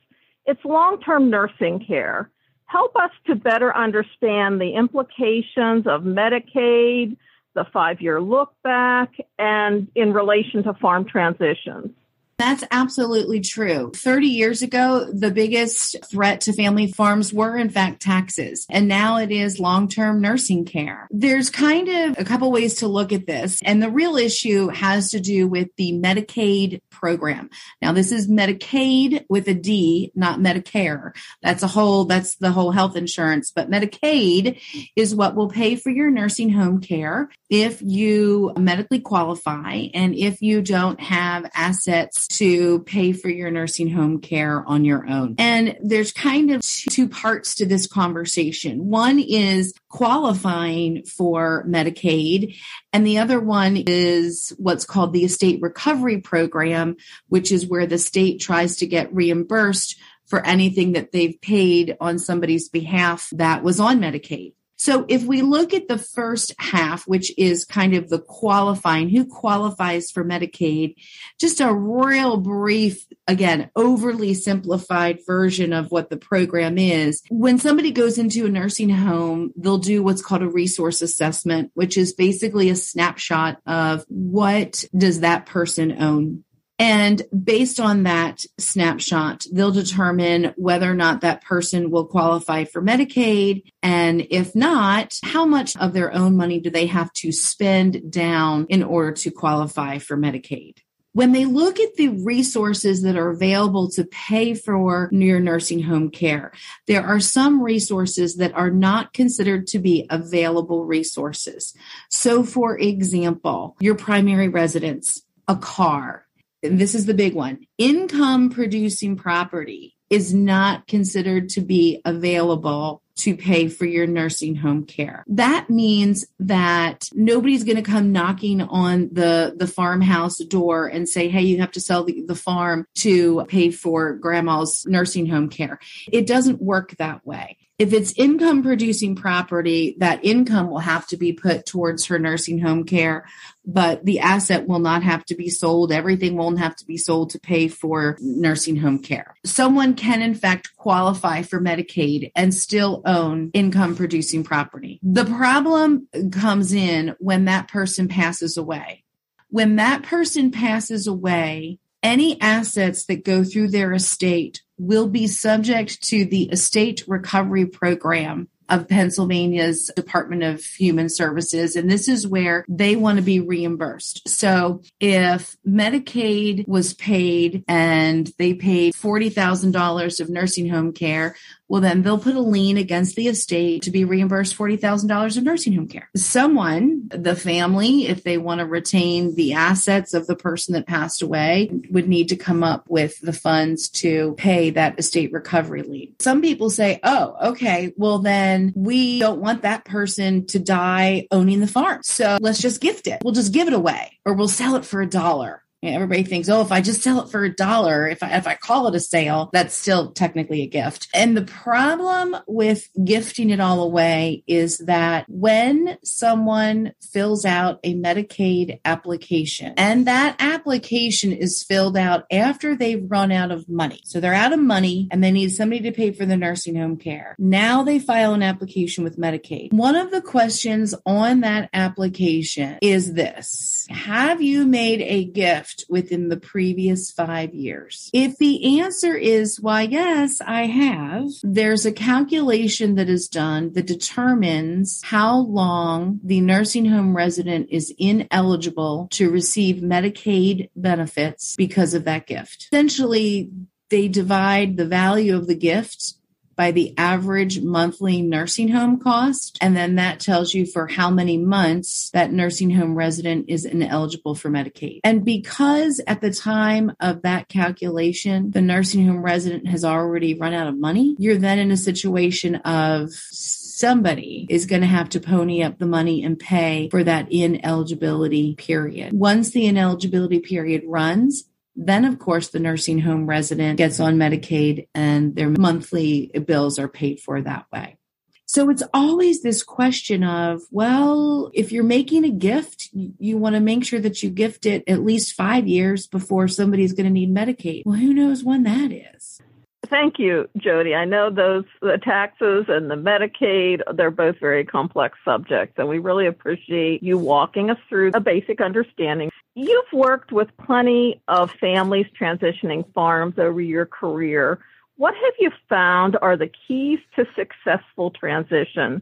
it's 0.45 0.63
long 0.65 0.99
term 1.01 1.29
nursing 1.29 1.83
care. 1.85 2.29
Help 2.65 2.95
us 2.95 3.11
to 3.27 3.35
better 3.35 3.75
understand 3.75 4.61
the 4.61 4.73
implications 4.75 5.87
of 5.87 6.03
Medicaid, 6.03 7.17
the 7.55 7.65
five 7.73 8.01
year 8.01 8.21
look 8.21 8.53
back, 8.63 9.11
and 9.37 9.87
in 9.95 10.13
relation 10.13 10.63
to 10.63 10.73
farm 10.75 11.05
transitions. 11.05 11.91
That's 12.39 12.63
absolutely 12.71 13.41
true. 13.41 13.91
30 13.93 14.27
years 14.27 14.61
ago, 14.61 15.11
the 15.11 15.29
biggest 15.29 15.97
threat 16.09 16.39
to 16.41 16.53
family 16.53 16.89
farms 16.89 17.33
were, 17.33 17.57
in 17.57 17.69
fact, 17.69 18.01
taxes. 18.01 18.65
And 18.69 18.87
now 18.87 19.17
it 19.17 19.29
is 19.29 19.59
long 19.59 19.89
term 19.89 20.21
nursing 20.21 20.63
care. 20.63 21.09
There's 21.11 21.49
kind 21.49 21.89
of 21.89 22.17
a 22.17 22.23
couple 22.23 22.49
ways 22.49 22.75
to 22.75 22.87
look 22.87 23.11
at 23.11 23.27
this. 23.27 23.59
And 23.65 23.83
the 23.83 23.89
real 23.89 24.15
issue 24.15 24.69
has 24.69 25.11
to 25.11 25.19
do 25.19 25.49
with 25.49 25.67
the 25.75 25.91
Medicaid 25.91 26.79
program. 26.89 27.49
Now, 27.81 27.91
this 27.91 28.13
is 28.13 28.29
Medicaid 28.29 29.25
with 29.27 29.49
a 29.49 29.53
D, 29.53 30.13
not 30.15 30.39
Medicare. 30.39 31.13
That's 31.41 31.63
a 31.63 31.67
whole, 31.67 32.05
that's 32.05 32.37
the 32.37 32.53
whole 32.53 32.71
health 32.71 32.95
insurance. 32.95 33.51
But 33.53 33.69
Medicaid 33.69 34.61
is 34.95 35.13
what 35.13 35.35
will 35.35 35.49
pay 35.49 35.75
for 35.75 35.89
your 35.89 36.09
nursing 36.09 36.51
home 36.51 36.79
care 36.79 37.29
if 37.49 37.81
you 37.81 38.53
medically 38.57 39.01
qualify 39.01 39.87
and 39.93 40.15
if 40.15 40.41
you 40.41 40.61
don't 40.61 41.01
have 41.01 41.49
assets 41.53 42.28
to 42.29 42.79
pay 42.83 43.11
for 43.11 43.29
your 43.29 43.49
nursing 43.51 43.89
home 43.89 44.21
care 44.21 44.63
on 44.67 44.85
your 44.85 45.07
own. 45.09 45.35
And 45.37 45.77
there's 45.81 46.11
kind 46.11 46.51
of 46.51 46.61
two 46.61 47.09
parts 47.09 47.55
to 47.55 47.65
this 47.65 47.87
conversation. 47.87 48.87
One 48.87 49.19
is 49.19 49.73
qualifying 49.89 51.03
for 51.05 51.65
Medicaid, 51.67 52.55
and 52.93 53.05
the 53.05 53.17
other 53.17 53.39
one 53.39 53.83
is 53.87 54.53
what's 54.57 54.85
called 54.85 55.13
the 55.13 55.25
estate 55.25 55.59
recovery 55.61 56.21
program, 56.21 56.97
which 57.27 57.51
is 57.51 57.67
where 57.67 57.87
the 57.87 57.97
state 57.97 58.39
tries 58.39 58.77
to 58.77 58.87
get 58.87 59.13
reimbursed 59.13 59.99
for 60.27 60.45
anything 60.45 60.91
that 60.93 61.11
they've 61.11 61.41
paid 61.41 61.97
on 61.99 62.19
somebody's 62.19 62.69
behalf 62.69 63.29
that 63.31 63.63
was 63.63 63.79
on 63.79 63.99
Medicaid. 63.99 64.53
So 64.79 65.05
if 65.09 65.25
we 65.25 65.41
look 65.41 65.73
at 65.73 65.89
the 65.89 65.97
first 65.97 66.55
half, 66.57 67.05
which 67.05 67.37
is 67.37 67.65
kind 67.65 67.93
of 67.95 68.07
the 68.07 68.19
qualifying, 68.19 69.09
who 69.09 69.25
qualifies 69.25 70.09
for 70.09 70.23
Medicaid, 70.23 70.95
just 71.37 71.59
a 71.59 71.73
real 71.73 72.37
brief, 72.37 73.05
again, 73.27 73.69
overly 73.75 74.33
simplified 74.33 75.19
version 75.27 75.73
of 75.73 75.91
what 75.91 76.09
the 76.09 76.15
program 76.15 76.77
is. 76.77 77.21
When 77.29 77.59
somebody 77.59 77.91
goes 77.91 78.17
into 78.17 78.45
a 78.45 78.49
nursing 78.49 78.89
home, 78.89 79.51
they'll 79.57 79.79
do 79.79 80.01
what's 80.01 80.21
called 80.21 80.43
a 80.43 80.49
resource 80.49 81.01
assessment, 81.01 81.71
which 81.73 81.97
is 81.97 82.13
basically 82.13 82.69
a 82.69 82.75
snapshot 82.77 83.57
of 83.65 84.05
what 84.07 84.85
does 84.97 85.19
that 85.19 85.45
person 85.45 86.01
own 86.01 86.45
and 86.79 87.21
based 87.43 87.81
on 87.81 88.03
that 88.03 88.45
snapshot, 88.57 89.45
they'll 89.51 89.71
determine 89.71 90.53
whether 90.55 90.89
or 90.89 90.95
not 90.95 91.21
that 91.21 91.43
person 91.43 91.91
will 91.91 92.05
qualify 92.05 92.63
for 92.63 92.81
Medicaid. 92.81 93.63
And 93.83 94.25
if 94.29 94.55
not, 94.55 95.19
how 95.21 95.45
much 95.45 95.75
of 95.75 95.91
their 95.91 96.13
own 96.13 96.37
money 96.37 96.61
do 96.61 96.69
they 96.69 96.85
have 96.85 97.11
to 97.13 97.33
spend 97.33 98.09
down 98.09 98.65
in 98.69 98.81
order 98.81 99.11
to 99.11 99.29
qualify 99.29 99.97
for 99.97 100.15
Medicaid? 100.15 100.77
When 101.11 101.33
they 101.33 101.43
look 101.43 101.81
at 101.81 101.95
the 101.95 102.09
resources 102.09 103.01
that 103.01 103.17
are 103.17 103.29
available 103.29 103.89
to 103.91 104.05
pay 104.05 104.53
for 104.53 105.09
your 105.11 105.39
nursing 105.41 105.81
home 105.81 106.11
care, 106.11 106.53
there 106.87 107.03
are 107.03 107.19
some 107.19 107.61
resources 107.61 108.37
that 108.37 108.53
are 108.53 108.69
not 108.69 109.11
considered 109.11 109.67
to 109.67 109.79
be 109.79 110.05
available 110.09 110.85
resources. 110.85 111.73
So, 112.09 112.43
for 112.43 112.77
example, 112.77 113.75
your 113.81 113.95
primary 113.95 114.47
residence, 114.47 115.23
a 115.47 115.57
car, 115.57 116.27
this 116.61 116.95
is 116.95 117.05
the 117.05 117.13
big 117.13 117.33
one 117.33 117.59
income 117.77 118.49
producing 118.49 119.15
property 119.15 119.95
is 120.09 120.33
not 120.33 120.87
considered 120.87 121.49
to 121.49 121.61
be 121.61 122.01
available 122.03 123.01
to 123.15 123.35
pay 123.35 123.67
for 123.67 123.85
your 123.85 124.07
nursing 124.07 124.55
home 124.55 124.85
care. 124.85 125.25
That 125.27 125.69
means 125.69 126.25
that 126.39 127.09
nobody's 127.13 127.65
going 127.65 127.75
to 127.75 127.81
come 127.81 128.13
knocking 128.13 128.61
on 128.61 129.09
the, 129.11 129.53
the 129.57 129.67
farmhouse 129.67 130.37
door 130.37 130.87
and 130.87 131.07
say, 131.07 131.27
Hey, 131.27 131.41
you 131.41 131.59
have 131.59 131.71
to 131.73 131.81
sell 131.81 132.05
the, 132.05 132.23
the 132.25 132.35
farm 132.35 132.85
to 132.99 133.45
pay 133.45 133.71
for 133.71 134.13
grandma's 134.13 134.85
nursing 134.87 135.25
home 135.25 135.49
care. 135.49 135.79
It 136.11 136.27
doesn't 136.27 136.61
work 136.61 136.95
that 136.97 137.25
way. 137.25 137.57
If 137.79 137.93
it's 137.93 138.11
income 138.17 138.61
producing 138.61 139.15
property, 139.15 139.95
that 139.99 140.25
income 140.25 140.69
will 140.69 140.79
have 140.79 141.07
to 141.07 141.17
be 141.17 141.31
put 141.31 141.65
towards 141.65 142.07
her 142.07 142.19
nursing 142.19 142.59
home 142.59 142.83
care, 142.83 143.25
but 143.65 144.03
the 144.03 144.19
asset 144.19 144.67
will 144.67 144.79
not 144.79 145.01
have 145.03 145.23
to 145.25 145.35
be 145.35 145.49
sold. 145.49 145.93
Everything 145.93 146.35
won't 146.35 146.59
have 146.59 146.75
to 146.75 146.85
be 146.85 146.97
sold 146.97 147.29
to 147.29 147.39
pay 147.39 147.69
for 147.69 148.17
nursing 148.19 148.75
home 148.75 148.99
care. 148.99 149.33
Someone 149.45 149.95
can, 149.95 150.21
in 150.21 150.35
fact, 150.35 150.75
qualify 150.75 151.41
for 151.41 151.61
Medicaid 151.61 152.33
and 152.35 152.53
still 152.53 153.01
own 153.05 153.49
income 153.53 153.95
producing 153.95 154.43
property. 154.43 154.99
The 155.01 155.23
problem 155.23 156.09
comes 156.33 156.73
in 156.73 157.15
when 157.19 157.45
that 157.45 157.69
person 157.69 158.09
passes 158.09 158.57
away. 158.57 159.05
When 159.51 159.77
that 159.77 160.03
person 160.03 160.51
passes 160.51 161.07
away, 161.07 161.79
any 162.03 162.39
assets 162.41 163.05
that 163.05 163.23
go 163.23 163.43
through 163.43 163.69
their 163.69 163.93
estate 163.93 164.63
will 164.79 165.07
be 165.07 165.27
subject 165.27 166.01
to 166.03 166.25
the 166.25 166.43
estate 166.49 167.03
recovery 167.07 167.65
program 167.65 168.47
of 168.69 168.87
Pennsylvania's 168.87 169.91
Department 169.95 170.43
of 170.43 170.63
Human 170.63 171.09
Services. 171.09 171.75
And 171.75 171.89
this 171.89 172.07
is 172.07 172.27
where 172.27 172.63
they 172.69 172.95
want 172.95 173.17
to 173.17 173.23
be 173.23 173.39
reimbursed. 173.39 174.27
So 174.29 174.83
if 174.99 175.57
Medicaid 175.67 176.67
was 176.67 176.93
paid 176.93 177.63
and 177.67 178.31
they 178.37 178.53
paid 178.53 178.93
$40,000 178.93 180.19
of 180.19 180.29
nursing 180.29 180.69
home 180.69 180.93
care, 180.93 181.35
well, 181.69 181.81
then 181.81 182.01
they'll 182.01 182.17
put 182.17 182.35
a 182.35 182.41
lien 182.41 182.77
against 182.77 183.15
the 183.15 183.27
estate 183.27 183.83
to 183.83 183.91
be 183.91 184.03
reimbursed 184.03 184.57
$40,000 184.57 185.37
of 185.37 185.43
nursing 185.43 185.73
home 185.73 185.87
care. 185.87 186.09
Someone, 186.15 187.07
the 187.09 187.35
family, 187.35 188.07
if 188.07 188.23
they 188.23 188.37
want 188.37 188.59
to 188.59 188.65
retain 188.65 189.35
the 189.35 189.53
assets 189.53 190.13
of 190.13 190.27
the 190.27 190.35
person 190.35 190.73
that 190.73 190.87
passed 190.87 191.21
away, 191.21 191.69
would 191.91 192.09
need 192.09 192.29
to 192.29 192.35
come 192.35 192.63
up 192.63 192.85
with 192.89 193.19
the 193.21 193.33
funds 193.33 193.89
to 193.89 194.33
pay 194.37 194.71
that 194.71 194.99
estate 194.99 195.31
recovery 195.31 195.83
lien. 195.83 196.15
Some 196.19 196.41
people 196.41 196.69
say, 196.69 196.99
oh, 197.03 197.35
okay, 197.49 197.93
well, 197.95 198.19
then 198.19 198.73
we 198.75 199.19
don't 199.19 199.39
want 199.39 199.61
that 199.61 199.85
person 199.85 200.47
to 200.47 200.59
die 200.59 201.27
owning 201.31 201.59
the 201.59 201.67
farm. 201.67 202.01
So 202.03 202.39
let's 202.41 202.59
just 202.59 202.81
gift 202.81 203.07
it. 203.07 203.21
We'll 203.23 203.33
just 203.33 203.53
give 203.53 203.67
it 203.67 203.73
away 203.73 204.19
or 204.25 204.33
we'll 204.33 204.47
sell 204.47 204.75
it 204.75 204.85
for 204.85 205.01
a 205.01 205.09
dollar 205.09 205.63
Everybody 205.81 206.23
thinks, 206.23 206.49
oh, 206.49 206.61
if 206.61 206.71
I 206.71 206.81
just 206.81 207.01
sell 207.01 207.21
it 207.21 207.29
for 207.29 207.43
a 207.43 207.55
dollar, 207.55 208.07
if 208.07 208.21
I, 208.21 208.35
if 208.35 208.47
I 208.47 208.55
call 208.55 208.87
it 208.87 208.95
a 208.95 208.99
sale, 208.99 209.49
that's 209.53 209.73
still 209.73 210.11
technically 210.11 210.63
a 210.63 210.67
gift. 210.67 211.07
And 211.13 211.37
the 211.37 211.45
problem 211.45 212.35
with 212.47 212.89
gifting 213.03 213.49
it 213.49 213.61
all 213.61 213.81
away 213.81 214.43
is 214.45 214.79
that 214.79 215.25
when 215.29 215.97
someone 216.03 216.93
fills 217.01 217.45
out 217.45 217.79
a 217.83 217.95
Medicaid 217.95 218.79
application 218.83 219.73
and 219.77 220.05
that 220.07 220.35
application 220.39 221.31
is 221.31 221.63
filled 221.63 221.95
out 221.95 222.25
after 222.29 222.75
they've 222.75 223.09
run 223.09 223.31
out 223.31 223.51
of 223.51 223.69
money. 223.69 224.01
So 224.03 224.19
they're 224.19 224.33
out 224.33 224.53
of 224.53 224.59
money 224.59 225.07
and 225.11 225.23
they 225.23 225.31
need 225.31 225.49
somebody 225.49 225.81
to 225.83 225.91
pay 225.91 226.11
for 226.11 226.25
the 226.25 226.37
nursing 226.37 226.75
home 226.75 226.97
care. 226.97 227.35
Now 227.39 227.83
they 227.83 227.99
file 227.99 228.33
an 228.33 228.43
application 228.43 229.05
with 229.05 229.17
Medicaid. 229.17 229.71
One 229.71 229.95
of 229.95 230.11
the 230.11 230.21
questions 230.21 230.93
on 231.05 231.41
that 231.41 231.69
application 231.71 232.79
is 232.81 233.13
this. 233.13 233.87
Have 233.89 234.41
you 234.41 234.65
made 234.65 235.01
a 235.01 235.25
gift 235.25 235.68
within 235.89 236.29
the 236.29 236.37
previous 236.37 237.11
five 237.11 237.53
years? 237.53 238.09
If 238.13 238.37
the 238.37 238.79
answer 238.79 239.15
is, 239.15 239.59
why, 239.59 239.83
yes, 239.83 240.41
I 240.41 240.67
have, 240.67 241.27
there's 241.43 241.85
a 241.85 241.91
calculation 241.91 242.95
that 242.95 243.09
is 243.09 243.27
done 243.27 243.73
that 243.73 243.87
determines 243.87 245.01
how 245.03 245.39
long 245.39 246.19
the 246.23 246.41
nursing 246.41 246.85
home 246.85 247.15
resident 247.15 247.67
is 247.71 247.93
ineligible 247.97 249.07
to 249.11 249.29
receive 249.29 249.77
Medicaid 249.77 250.69
benefits 250.75 251.55
because 251.55 251.93
of 251.93 252.05
that 252.05 252.27
gift. 252.27 252.67
Essentially, 252.71 253.51
they 253.89 254.07
divide 254.07 254.77
the 254.77 254.85
value 254.85 255.35
of 255.35 255.47
the 255.47 255.55
gift 255.55 256.13
by 256.59 256.71
the 256.71 256.93
average 256.97 257.61
monthly 257.61 258.21
nursing 258.21 258.67
home 258.67 258.99
cost. 258.99 259.57
And 259.61 259.77
then 259.77 259.95
that 259.95 260.19
tells 260.19 260.53
you 260.53 260.65
for 260.65 260.87
how 260.87 261.09
many 261.09 261.37
months 261.37 262.09
that 262.09 262.33
nursing 262.33 262.69
home 262.69 262.95
resident 262.95 263.45
is 263.47 263.63
ineligible 263.63 264.35
for 264.35 264.49
Medicaid. 264.49 264.99
And 265.05 265.23
because 265.23 266.01
at 266.05 266.19
the 266.19 266.33
time 266.33 266.91
of 266.99 267.21
that 267.21 267.47
calculation, 267.47 268.51
the 268.51 268.61
nursing 268.61 269.07
home 269.07 269.23
resident 269.23 269.69
has 269.69 269.85
already 269.85 270.33
run 270.33 270.53
out 270.53 270.67
of 270.67 270.77
money, 270.77 271.15
you're 271.17 271.37
then 271.37 271.59
in 271.59 271.71
a 271.71 271.77
situation 271.77 272.55
of 272.55 273.13
somebody 273.13 274.45
is 274.49 274.65
going 274.65 274.81
to 274.81 274.87
have 274.87 275.07
to 275.07 275.21
pony 275.21 275.63
up 275.63 275.79
the 275.79 275.85
money 275.85 276.21
and 276.25 276.37
pay 276.37 276.89
for 276.89 277.05
that 277.05 277.31
ineligibility 277.31 278.55
period. 278.55 279.13
Once 279.13 279.51
the 279.51 279.65
ineligibility 279.65 280.39
period 280.39 280.83
runs, 280.85 281.45
then, 281.79 282.03
of 282.03 282.19
course, 282.19 282.49
the 282.49 282.59
nursing 282.59 282.99
home 282.99 283.25
resident 283.25 283.77
gets 283.77 284.01
on 284.01 284.17
Medicaid 284.17 284.87
and 284.93 285.33
their 285.35 285.49
monthly 285.49 286.29
bills 286.45 286.77
are 286.77 286.89
paid 286.89 287.21
for 287.21 287.41
that 287.41 287.67
way. 287.71 287.97
So 288.45 288.69
it's 288.69 288.83
always 288.93 289.43
this 289.43 289.63
question 289.63 290.23
of, 290.23 290.61
well, 290.71 291.51
if 291.53 291.71
you're 291.71 291.83
making 291.83 292.25
a 292.25 292.31
gift, 292.31 292.89
you 292.93 293.37
want 293.37 293.55
to 293.55 293.61
make 293.61 293.85
sure 293.85 293.99
that 293.99 294.23
you 294.23 294.29
gift 294.29 294.65
it 294.65 294.83
at 294.87 295.03
least 295.03 295.35
five 295.35 295.67
years 295.67 296.07
before 296.07 296.47
somebody's 296.47 296.93
going 296.93 297.05
to 297.05 297.11
need 297.11 297.33
Medicaid. 297.33 297.83
Well, 297.85 297.95
who 297.95 298.13
knows 298.13 298.43
when 298.43 298.63
that 298.63 298.91
is? 298.91 299.39
Thank 299.87 300.19
you, 300.19 300.49
Jody. 300.57 300.93
I 300.93 301.05
know 301.05 301.29
those 301.29 301.63
the 301.81 301.97
taxes 302.03 302.65
and 302.67 302.91
the 302.91 302.95
Medicaid, 302.95 303.81
they're 303.95 304.11
both 304.11 304.39
very 304.39 304.65
complex 304.65 305.17
subjects, 305.23 305.75
and 305.77 305.87
we 305.87 305.99
really 305.99 306.27
appreciate 306.27 307.01
you 307.01 307.17
walking 307.17 307.69
us 307.69 307.77
through 307.87 308.11
a 308.13 308.19
basic 308.19 308.61
understanding. 308.61 309.29
You've 309.61 309.91
worked 309.91 310.31
with 310.31 310.47
plenty 310.55 311.21
of 311.27 311.51
families 311.51 312.05
transitioning 312.17 312.85
farms 312.93 313.37
over 313.37 313.59
your 313.59 313.85
career. 313.85 314.59
What 314.95 315.13
have 315.15 315.33
you 315.37 315.51
found 315.67 316.17
are 316.21 316.37
the 316.37 316.49
keys 316.65 316.99
to 317.17 317.25
successful 317.35 318.11
transition? 318.11 319.01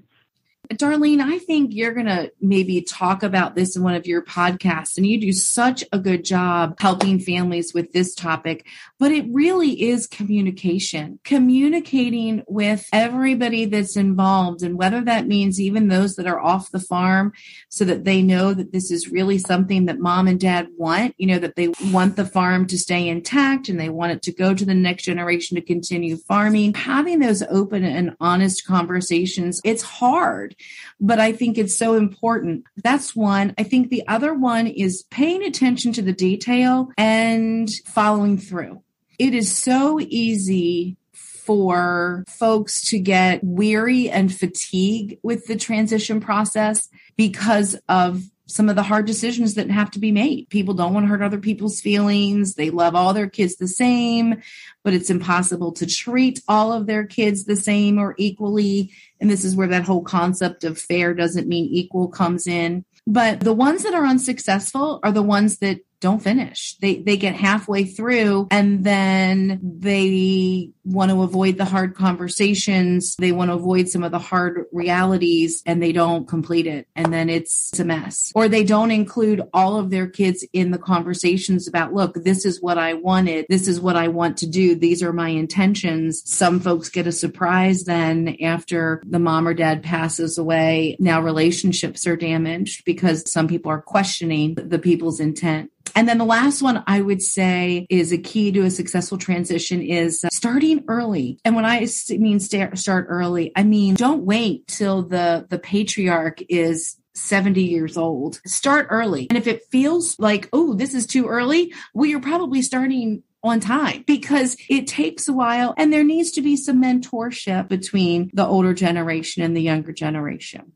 Darlene, 0.74 1.22
I 1.22 1.40
think 1.40 1.74
you're 1.74 1.94
going 1.94 2.08
to 2.08 2.32
maybe 2.42 2.82
talk 2.82 3.24
about 3.24 3.56
this 3.56 3.76
in 3.76 3.84
one 3.84 3.96
of 3.96 4.06
your 4.06 4.22
podcasts, 4.22 4.98
and 4.98 5.06
you 5.06 5.20
do 5.20 5.32
such 5.32 5.84
a 5.94 6.00
good 6.00 6.26
job 6.26 6.76
helping 6.80 7.20
families 7.20 7.74
with 7.74 7.94
this 7.94 8.14
topic. 8.14 8.66
But 9.00 9.12
it 9.12 9.26
really 9.32 9.82
is 9.84 10.08
communication, 10.08 11.20
communicating 11.24 12.44
with 12.48 12.88
everybody 12.92 13.66
that's 13.66 13.96
involved, 13.96 14.62
and 14.62 14.78
whether 14.78 15.02
that 15.02 15.28
means 15.28 15.60
even 15.60 15.88
those 15.88 16.16
that 16.16 16.28
are 16.28 16.40
off 16.40 16.72
the 16.72 16.80
farm 16.80 17.32
so 17.70 17.86
that 17.86 18.04
they 18.04 18.22
know 18.22 18.54
that 18.54 18.74
this 18.74 18.92
is 18.92 19.10
really 19.10 19.38
something 19.38 19.86
that 19.86 20.00
mom 20.00 20.28
and 20.28 20.40
dad 20.40 20.68
want, 20.78 21.16
you 21.18 21.28
know, 21.28 21.40
that 21.40 21.56
they 21.56 21.70
want 21.92 22.18
the 22.18 22.26
farm 22.26 22.68
to 22.68 22.78
stay 22.78 23.08
intact 23.08 23.70
and 23.70 23.80
they 23.80 23.90
want 23.90 24.12
it 24.12 24.22
to 24.24 24.34
go 24.34 24.54
to 24.54 24.66
the 24.66 24.74
next 24.74 25.04
generation 25.04 25.56
to 25.56 25.62
continue 25.62 26.18
farming. 26.18 26.74
Having 26.74 27.20
those 27.20 27.42
open 27.44 27.86
and 27.86 28.16
honest 28.20 28.66
conversations, 28.66 29.62
it's 29.64 29.84
hard 29.84 30.56
but 31.00 31.20
I 31.20 31.32
think 31.32 31.58
it's 31.58 31.76
so 31.76 31.96
important. 31.96 32.66
That's 32.84 33.16
one. 33.16 33.54
I 33.58 33.64
think 33.64 33.90
the 33.90 34.08
other 34.08 34.34
one 34.34 34.68
is 34.68 35.04
paying 35.10 35.44
attention 35.44 35.94
to 35.94 36.02
the 36.02 36.14
detail 36.14 36.90
and 36.98 37.70
following 37.86 38.38
through. 38.38 38.82
It 39.20 39.34
is 39.34 39.56
so 39.56 40.00
easy 40.00 40.98
for 41.14 42.26
folks 42.28 42.82
to 42.90 43.00
get 43.00 43.42
weary 43.42 44.10
and 44.10 44.34
fatigue 44.34 45.18
with 45.24 45.46
the 45.46 45.56
transition 45.56 46.20
process 46.20 46.90
because 47.16 47.78
of 47.88 48.24
some 48.48 48.70
of 48.70 48.76
the 48.76 48.84
hard 48.84 49.06
decisions 49.06 49.56
that 49.56 49.70
have 49.70 49.92
to 49.92 50.00
be 50.00 50.12
made. 50.12 50.50
People 50.50 50.74
don't 50.74 50.94
want 50.94 51.04
to 51.04 51.10
hurt 51.10 51.22
other 51.22 51.40
people's 51.40 51.82
feelings. 51.82 52.56
They 52.56 52.70
love 52.70 52.96
all 52.96 53.14
their 53.14 53.30
kids 53.30 53.58
the 53.58 53.68
same, 53.68 54.42
but 54.84 54.94
it's 54.94 55.10
impossible 55.10 55.74
to 55.74 55.86
treat 55.86 56.42
all 56.48 56.72
of 56.72 56.88
their 56.88 57.06
kids 57.06 57.46
the 57.46 57.58
same 57.58 58.00
or 58.00 58.16
equally. 58.18 58.92
And 59.20 59.30
this 59.30 59.44
is 59.44 59.56
where 59.56 59.68
that 59.68 59.84
whole 59.84 60.04
concept 60.04 60.64
of 60.64 60.80
fair 60.80 61.14
doesn't 61.14 61.48
mean 61.48 61.66
equal 61.66 62.08
comes 62.08 62.48
in. 62.48 62.86
But 63.06 63.42
the 63.42 63.54
ones 63.54 63.84
that 63.84 63.94
are 63.94 64.06
unsuccessful 64.06 65.00
are 65.04 65.12
the 65.12 65.24
ones 65.24 65.60
that 65.60 65.80
don't 66.00 66.22
finish. 66.22 66.78
They 66.78 66.98
they 66.98 67.18
get 67.18 67.36
halfway 67.36 67.86
through 67.86 68.48
and 68.52 68.84
then 68.84 69.60
they 69.62 70.72
want 70.84 71.12
to 71.12 71.22
avoid 71.22 71.58
the 71.58 71.66
hard 71.66 71.96
conversations. 71.96 73.16
They 73.18 73.32
want 73.32 73.50
to 73.50 73.56
avoid 73.56 73.90
some 73.90 74.04
of 74.04 74.12
the 74.12 74.20
hard 74.20 74.66
realities 74.72 75.62
and 75.66 75.82
they 75.82 75.92
don't 75.92 76.28
complete 76.28 76.68
it. 76.68 76.88
And 76.96 77.12
then 77.12 77.30
it's 77.30 77.78
a 77.80 77.86
mess. 77.86 78.32
Or 78.36 78.48
they 78.48 78.64
don't 78.64 78.92
include 78.92 79.42
all 79.54 79.78
of 79.78 79.90
their 79.90 80.08
kids 80.08 80.46
in 80.54 80.72
the 80.72 80.78
conversations 80.78 81.68
about, 81.68 81.94
look, 81.94 82.14
this 82.16 82.46
is 82.46 82.62
what 82.62 82.78
I 82.78 82.94
wanted. 82.94 83.46
This 83.50 83.68
is 83.68 83.82
what 83.82 83.96
I 83.96 84.08
want 84.08 84.38
to 84.38 84.48
do. 84.48 84.76
These 84.76 85.04
are 85.04 85.14
my 85.14 85.30
intentions. 85.30 86.22
Some 86.26 86.60
folks 86.60 86.90
get 86.90 87.08
a 87.08 87.12
surprise 87.12 87.84
then 87.84 88.38
after 88.42 89.02
the 89.06 89.20
mom 89.20 89.48
or 89.48 89.54
dad 89.54 89.84
passes 89.84 90.38
away. 90.38 90.96
Now 91.00 91.22
relationships 91.22 92.08
are 92.08 92.16
damaged 92.16 92.86
because 92.86 93.30
some 93.32 93.48
people 93.48 93.72
are 93.72 93.82
questioning 93.82 94.56
the 94.56 94.80
people's 94.80 95.20
intent. 95.20 95.72
And 95.98 96.08
then 96.08 96.20
the 96.20 96.26
last 96.26 96.62
one 96.62 96.84
I 96.86 97.02
would 97.02 97.24
say 97.24 97.88
is 97.90 98.12
a 98.12 98.20
key 98.20 98.52
to 98.52 98.62
a 98.62 98.70
successful 98.70 99.18
transition 99.18 99.82
is 99.82 100.24
uh, 100.24 100.30
starting 100.32 100.84
early. 100.88 101.40
And 101.44 101.56
when 101.56 101.66
I 101.66 101.88
mean 102.12 102.40
start 102.40 103.08
early, 103.10 103.52
I 103.56 103.64
mean 103.64 103.96
don't 103.96 104.24
wait 104.24 104.68
till 104.68 105.02
the 105.02 105.48
the 105.50 105.58
patriarch 105.58 106.44
is 106.50 106.98
70 107.16 107.64
years 107.64 107.98
old. 107.98 108.40
Start 108.46 108.90
early. 108.92 109.26
And 109.32 109.40
if 109.40 109.48
it 109.48 109.64
feels 109.72 110.20
like, 110.20 110.50
oh, 110.54 110.76
this 110.76 110.94
is 110.94 111.08
too 111.08 111.26
early, 111.26 111.74
well, 111.96 112.06
you're 112.06 112.20
probably 112.20 112.62
starting 112.62 113.24
on 113.42 113.60
time 113.60 114.04
because 114.06 114.56
it 114.70 114.86
takes 114.86 115.28
a 115.28 115.34
while 115.34 115.74
and 115.78 115.92
there 115.92 116.04
needs 116.04 116.30
to 116.34 116.42
be 116.44 116.58
some 116.58 116.80
mentorship 116.80 117.70
between 117.70 118.30
the 118.34 118.46
older 118.46 118.76
generation 118.76 119.42
and 119.42 119.58
the 119.58 119.62
younger 119.62 119.94
generation. 119.94 120.74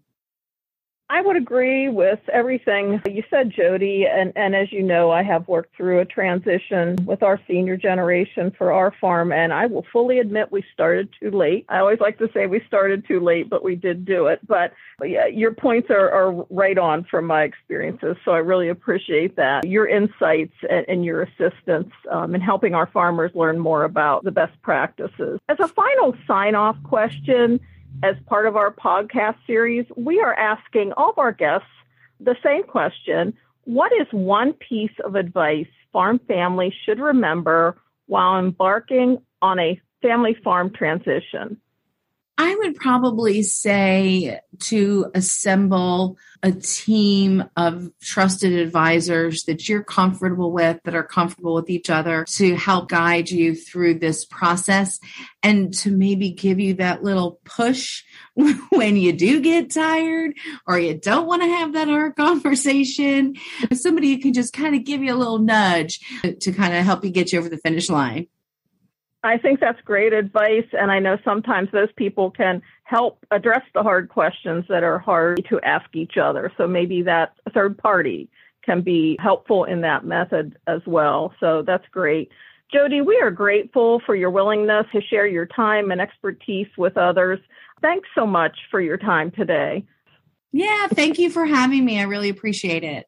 I 1.11 1.19
would 1.19 1.35
agree 1.35 1.89
with 1.89 2.19
everything 2.31 3.01
you 3.05 3.21
said, 3.29 3.51
Jody. 3.51 4.05
And, 4.09 4.31
and 4.37 4.55
as 4.55 4.71
you 4.71 4.81
know, 4.81 5.11
I 5.11 5.23
have 5.23 5.45
worked 5.45 5.75
through 5.75 5.99
a 5.99 6.05
transition 6.05 6.95
with 7.05 7.21
our 7.21 7.37
senior 7.49 7.75
generation 7.75 8.49
for 8.57 8.71
our 8.71 8.93
farm, 9.01 9.33
and 9.33 9.51
I 9.51 9.65
will 9.65 9.85
fully 9.91 10.19
admit 10.19 10.53
we 10.53 10.63
started 10.73 11.09
too 11.19 11.29
late. 11.29 11.65
I 11.67 11.79
always 11.79 11.99
like 11.99 12.17
to 12.19 12.29
say 12.33 12.47
we 12.47 12.63
started 12.65 13.05
too 13.05 13.19
late, 13.19 13.49
but 13.49 13.61
we 13.61 13.75
did 13.75 14.05
do 14.05 14.27
it. 14.27 14.39
But, 14.47 14.71
but 14.99 15.09
yeah, 15.09 15.25
your 15.25 15.53
points 15.53 15.89
are, 15.89 16.09
are 16.09 16.45
right 16.49 16.77
on 16.77 17.03
from 17.03 17.25
my 17.25 17.43
experiences, 17.43 18.15
so 18.23 18.31
I 18.31 18.37
really 18.37 18.69
appreciate 18.69 19.35
that. 19.35 19.67
Your 19.67 19.89
insights 19.89 20.55
and, 20.69 20.85
and 20.87 21.03
your 21.03 21.23
assistance 21.23 21.91
um, 22.09 22.35
in 22.35 22.39
helping 22.39 22.73
our 22.73 22.87
farmers 22.87 23.31
learn 23.35 23.59
more 23.59 23.83
about 23.83 24.23
the 24.23 24.31
best 24.31 24.53
practices. 24.61 25.41
As 25.49 25.59
a 25.59 25.67
final 25.67 26.15
sign 26.25 26.55
off 26.55 26.77
question, 26.83 27.59
as 28.03 28.15
part 28.25 28.45
of 28.45 28.55
our 28.55 28.71
podcast 28.73 29.35
series, 29.45 29.85
we 29.95 30.19
are 30.19 30.33
asking 30.33 30.93
all 30.93 31.11
of 31.11 31.17
our 31.17 31.31
guests 31.31 31.67
the 32.19 32.35
same 32.43 32.63
question 32.63 33.33
What 33.65 33.91
is 33.93 34.07
one 34.11 34.53
piece 34.53 34.95
of 35.03 35.15
advice 35.15 35.67
farm 35.93 36.19
families 36.27 36.73
should 36.85 36.99
remember 36.99 37.77
while 38.07 38.39
embarking 38.39 39.17
on 39.41 39.59
a 39.59 39.79
family 40.01 40.35
farm 40.43 40.71
transition? 40.71 41.57
I 42.37 42.55
would 42.55 42.75
probably 42.75 43.43
say 43.43 44.39
to 44.61 45.11
assemble 45.13 46.17
a 46.43 46.51
team 46.51 47.43
of 47.55 47.91
trusted 48.01 48.53
advisors 48.53 49.43
that 49.43 49.69
you're 49.69 49.83
comfortable 49.83 50.51
with, 50.51 50.79
that 50.83 50.95
are 50.95 51.03
comfortable 51.03 51.53
with 51.53 51.69
each 51.69 51.89
other 51.89 52.25
to 52.29 52.55
help 52.55 52.89
guide 52.89 53.29
you 53.29 53.53
through 53.53 53.99
this 53.99 54.25
process 54.25 54.99
and 55.43 55.73
to 55.75 55.91
maybe 55.91 56.31
give 56.31 56.59
you 56.59 56.75
that 56.75 57.03
little 57.03 57.39
push 57.43 58.03
when 58.69 58.97
you 58.97 59.13
do 59.13 59.39
get 59.41 59.71
tired 59.71 60.33
or 60.65 60.79
you 60.79 60.95
don't 60.95 61.27
want 61.27 61.43
to 61.43 61.47
have 61.47 61.73
that 61.73 61.87
hard 61.87 62.15
conversation. 62.15 63.35
Somebody 63.73 64.15
who 64.15 64.21
can 64.21 64.33
just 64.33 64.53
kind 64.53 64.75
of 64.75 64.83
give 64.83 65.03
you 65.03 65.13
a 65.13 65.15
little 65.15 65.39
nudge 65.39 65.99
to 66.23 66.51
kind 66.51 66.75
of 66.75 66.83
help 66.83 67.03
you 67.03 67.11
get 67.11 67.31
you 67.31 67.39
over 67.39 67.49
the 67.49 67.57
finish 67.57 67.89
line. 67.89 68.27
I 69.23 69.37
think 69.37 69.59
that's 69.59 69.79
great 69.81 70.13
advice. 70.13 70.67
And 70.73 70.91
I 70.91 70.99
know 70.99 71.17
sometimes 71.23 71.69
those 71.71 71.91
people 71.95 72.31
can 72.31 72.61
help 72.83 73.25
address 73.31 73.61
the 73.73 73.83
hard 73.83 74.09
questions 74.09 74.65
that 74.67 74.83
are 74.83 74.99
hard 74.99 75.45
to 75.49 75.59
ask 75.61 75.85
each 75.93 76.17
other. 76.17 76.51
So 76.57 76.67
maybe 76.67 77.03
that 77.03 77.33
third 77.53 77.77
party 77.77 78.29
can 78.63 78.81
be 78.81 79.17
helpful 79.19 79.63
in 79.63 79.81
that 79.81 80.05
method 80.05 80.57
as 80.67 80.81
well. 80.85 81.33
So 81.39 81.63
that's 81.65 81.87
great. 81.91 82.31
Jody, 82.73 83.01
we 83.01 83.19
are 83.21 83.31
grateful 83.31 84.01
for 84.05 84.15
your 84.15 84.29
willingness 84.29 84.85
to 84.93 85.01
share 85.01 85.27
your 85.27 85.45
time 85.45 85.91
and 85.91 85.99
expertise 85.99 86.67
with 86.77 86.97
others. 86.97 87.39
Thanks 87.81 88.07
so 88.15 88.25
much 88.25 88.57
for 88.69 88.79
your 88.79 88.97
time 88.97 89.31
today. 89.31 89.85
Yeah, 90.51 90.87
thank 90.87 91.19
you 91.19 91.29
for 91.29 91.45
having 91.45 91.83
me. 91.85 91.99
I 91.99 92.03
really 92.03 92.29
appreciate 92.29 92.83
it. 92.83 93.07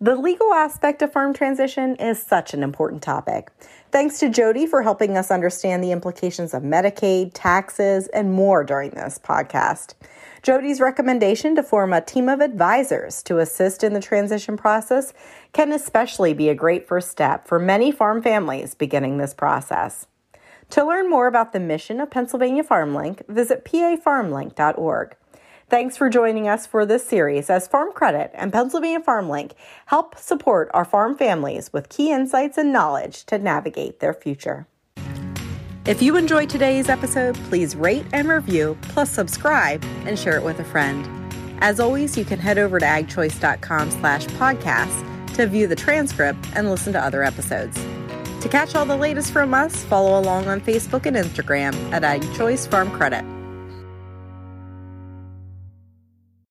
The 0.00 0.14
legal 0.14 0.52
aspect 0.54 1.02
of 1.02 1.12
farm 1.12 1.34
transition 1.34 1.96
is 1.96 2.22
such 2.22 2.54
an 2.54 2.62
important 2.62 3.02
topic. 3.02 3.50
Thanks 3.90 4.20
to 4.20 4.28
Jody 4.28 4.64
for 4.64 4.84
helping 4.84 5.16
us 5.16 5.32
understand 5.32 5.82
the 5.82 5.90
implications 5.90 6.54
of 6.54 6.62
Medicaid, 6.62 7.32
taxes, 7.34 8.06
and 8.14 8.32
more 8.32 8.62
during 8.62 8.90
this 8.90 9.18
podcast. 9.18 9.94
Jody's 10.44 10.80
recommendation 10.80 11.56
to 11.56 11.64
form 11.64 11.92
a 11.92 12.00
team 12.00 12.28
of 12.28 12.40
advisors 12.40 13.24
to 13.24 13.40
assist 13.40 13.82
in 13.82 13.92
the 13.92 14.00
transition 14.00 14.56
process 14.56 15.12
can 15.52 15.72
especially 15.72 16.32
be 16.32 16.48
a 16.48 16.54
great 16.54 16.86
first 16.86 17.10
step 17.10 17.48
for 17.48 17.58
many 17.58 17.90
farm 17.90 18.22
families 18.22 18.76
beginning 18.76 19.18
this 19.18 19.34
process. 19.34 20.06
To 20.70 20.84
learn 20.84 21.10
more 21.10 21.26
about 21.26 21.52
the 21.52 21.58
mission 21.58 22.00
of 22.00 22.08
Pennsylvania 22.08 22.62
FarmLink, 22.62 23.26
visit 23.26 23.64
pafarmlink.org. 23.64 25.16
Thanks 25.70 25.98
for 25.98 26.08
joining 26.08 26.48
us 26.48 26.66
for 26.66 26.86
this 26.86 27.06
series 27.06 27.50
as 27.50 27.68
Farm 27.68 27.92
Credit 27.92 28.30
and 28.32 28.50
Pennsylvania 28.50 29.00
FarmLink 29.00 29.52
help 29.84 30.16
support 30.16 30.70
our 30.72 30.84
farm 30.86 31.14
families 31.14 31.74
with 31.74 31.90
key 31.90 32.10
insights 32.10 32.56
and 32.56 32.72
knowledge 32.72 33.24
to 33.26 33.36
navigate 33.36 34.00
their 34.00 34.14
future. 34.14 34.66
If 35.84 36.00
you 36.00 36.16
enjoyed 36.16 36.48
today's 36.48 36.88
episode, 36.88 37.34
please 37.50 37.76
rate 37.76 38.06
and 38.14 38.28
review, 38.28 38.78
plus 38.80 39.10
subscribe 39.10 39.84
and 40.06 40.18
share 40.18 40.36
it 40.36 40.42
with 40.42 40.58
a 40.58 40.64
friend. 40.64 41.06
As 41.60 41.80
always, 41.80 42.16
you 42.16 42.24
can 42.24 42.38
head 42.38 42.56
over 42.56 42.78
to 42.78 42.86
agchoice.com 42.86 43.90
slash 43.90 44.26
podcasts 44.26 45.34
to 45.34 45.46
view 45.46 45.66
the 45.66 45.76
transcript 45.76 46.38
and 46.54 46.70
listen 46.70 46.94
to 46.94 47.00
other 47.00 47.22
episodes. 47.22 47.76
To 48.40 48.48
catch 48.48 48.74
all 48.74 48.86
the 48.86 48.96
latest 48.96 49.32
from 49.32 49.52
us, 49.52 49.84
follow 49.84 50.18
along 50.18 50.46
on 50.46 50.62
Facebook 50.62 51.04
and 51.04 51.16
Instagram 51.16 51.74
at 51.92 52.04
AgChoice 52.04 52.66
Farm 52.68 52.90
Credit. 52.90 53.37